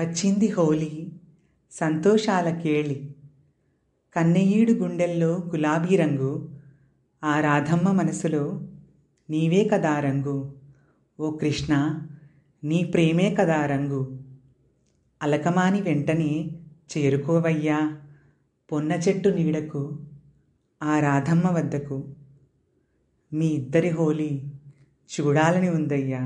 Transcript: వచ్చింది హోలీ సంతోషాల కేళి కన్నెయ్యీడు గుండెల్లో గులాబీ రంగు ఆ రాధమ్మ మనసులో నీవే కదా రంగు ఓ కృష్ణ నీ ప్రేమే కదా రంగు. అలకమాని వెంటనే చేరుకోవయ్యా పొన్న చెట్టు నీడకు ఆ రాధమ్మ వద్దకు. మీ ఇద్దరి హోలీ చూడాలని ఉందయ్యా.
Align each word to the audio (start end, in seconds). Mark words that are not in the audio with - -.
వచ్చింది 0.00 0.48
హోలీ 0.48 1.08
సంతోషాల 1.72 2.48
కేళి 2.58 3.14
కన్నెయ్యీడు 4.16 4.72
గుండెల్లో 4.72 5.28
గులాబీ 5.28 5.96
రంగు 5.96 6.48
ఆ 7.24 7.40
రాధమ్మ 7.40 7.92
మనసులో 7.92 8.60
నీవే 9.30 9.68
కదా 9.72 10.00
రంగు 10.00 10.54
ఓ 11.20 11.36
కృష్ణ 11.36 11.72
నీ 12.64 12.84
ప్రేమే 12.84 13.34
కదా 13.34 13.66
రంగు. 13.66 14.20
అలకమాని 15.22 15.80
వెంటనే 15.80 16.50
చేరుకోవయ్యా 16.92 17.98
పొన్న 18.72 18.92
చెట్టు 18.92 19.28
నీడకు 19.28 19.98
ఆ 20.82 21.00
రాధమ్మ 21.00 21.48
వద్దకు. 21.48 22.14
మీ 23.32 23.46
ఇద్దరి 23.46 23.88
హోలీ 23.88 24.42
చూడాలని 25.10 25.68
ఉందయ్యా. 25.68 26.22